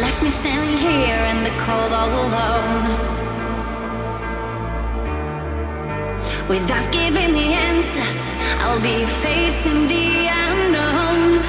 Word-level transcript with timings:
left 0.00 0.22
me 0.22 0.30
standing 0.30 0.76
here 0.76 1.22
in 1.32 1.42
the 1.42 1.54
cold 1.64 1.92
all 1.92 2.12
alone. 2.26 2.86
Without 6.48 6.86
giving 6.92 7.32
me 7.32 7.54
answers, 7.54 8.30
I'll 8.60 8.80
be 8.80 9.04
facing 9.24 9.88
the 9.88 10.28
unknown. 10.28 11.40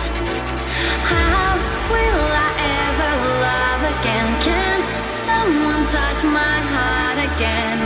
How 1.12 1.50
will 1.92 2.26
I 2.48 2.52
ever 2.88 3.14
love 3.48 3.82
again? 3.96 4.28
Can 4.48 4.80
someone 5.28 5.84
touch 5.98 6.22
my 6.40 6.58
heart 6.74 7.20
again? 7.30 7.80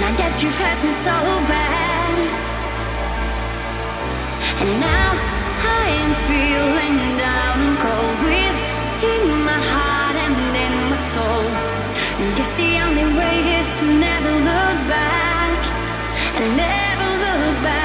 Now 0.00 0.12
that 0.20 0.34
you've 0.40 0.56
hurt 0.56 0.80
me 0.86 0.92
so 1.06 1.16
bad, 1.52 2.14
and 4.62 4.70
now 4.80 5.10
I 5.78 5.84
am 6.02 6.12
feeling 6.28 6.96
down 7.20 7.56
and 7.66 7.78
cold 7.84 8.69
within 9.00 9.44
my 9.44 9.60
heart 9.72 10.16
and 10.16 10.36
in 10.64 10.74
my 10.90 10.96
soul. 11.12 11.44
Guess 12.36 12.50
the 12.60 12.70
only 12.84 13.06
way 13.18 13.36
is 13.58 13.68
to 13.80 13.86
never 14.06 14.32
look 14.48 14.78
back 14.88 15.58
and 16.36 16.56
never 16.56 17.08
look 17.24 17.62
back. 17.64 17.79